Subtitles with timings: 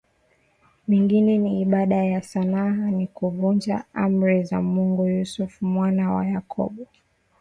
[0.87, 6.85] mingine na ibada ya sanamu ni kuvunja Amri za Mungu Yusufu mwana wa Yakobo